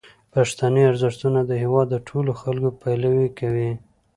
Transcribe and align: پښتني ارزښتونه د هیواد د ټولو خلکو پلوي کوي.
پښتني 0.33 0.81
ارزښتونه 0.91 1.39
د 1.45 1.51
هیواد 1.63 1.87
د 1.91 1.95
ټولو 2.07 2.31
خلکو 2.41 2.69
پلوي 2.81 3.29
کوي. 3.39 3.71